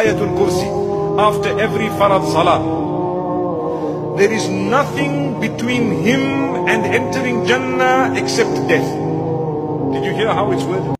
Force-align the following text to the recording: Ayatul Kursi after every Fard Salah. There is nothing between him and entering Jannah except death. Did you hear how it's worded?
Ayatul 0.00 0.32
Kursi 0.32 0.64
after 1.20 1.52
every 1.60 1.92
Fard 2.00 2.24
Salah. 2.32 2.64
There 4.16 4.32
is 4.32 4.48
nothing 4.48 5.38
between 5.44 6.00
him 6.00 6.64
and 6.64 6.88
entering 6.88 7.44
Jannah 7.44 8.16
except 8.16 8.48
death. 8.64 8.88
Did 9.92 10.04
you 10.08 10.12
hear 10.16 10.32
how 10.32 10.52
it's 10.52 10.64
worded? 10.64 10.99